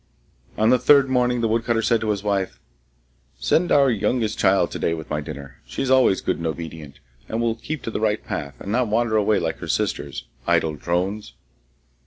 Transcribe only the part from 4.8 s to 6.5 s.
with my dinner. She is always good and